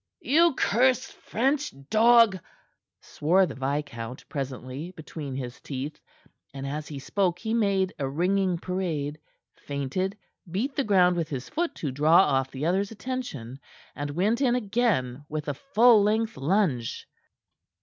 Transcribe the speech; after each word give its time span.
"You 0.23 0.55
cursed 0.55 1.13
French 1.13 1.71
dog!" 1.91 2.39
swore 3.01 3.45
the 3.45 3.53
viscount 3.53 4.27
presently, 4.29 4.89
between 4.97 5.35
his 5.35 5.61
teeth, 5.61 5.99
and 6.55 6.65
as 6.65 6.87
he 6.87 6.97
spoke 6.97 7.37
he 7.37 7.53
made 7.53 7.93
a 7.99 8.09
ringing 8.09 8.57
parade, 8.57 9.19
feinted, 9.53 10.17
beat 10.49 10.75
the 10.75 10.83
ground 10.83 11.17
with 11.17 11.29
his 11.29 11.47
foot 11.49 11.75
to 11.75 11.91
draw 11.91 12.17
off 12.21 12.49
the 12.49 12.65
other's 12.65 12.89
attention, 12.89 13.59
and 13.95 14.09
went 14.15 14.41
in 14.41 14.55
again 14.55 15.23
with 15.29 15.47
a 15.47 15.53
full 15.53 16.01
length 16.01 16.35
lunge. 16.35 17.07